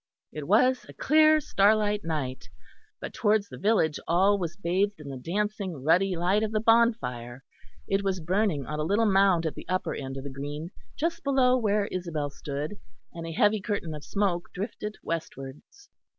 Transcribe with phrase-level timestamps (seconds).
[0.31, 2.49] It was a clear starlight night,
[2.99, 7.43] but towards the village all was bathed in the dancing ruddy light of the bonfire.
[7.87, 11.23] It was burning on a little mound at the upper end of the green, just
[11.23, 12.79] below where Isabel stood,
[13.13, 15.91] and a heavy curtain of smoke drifted westwards.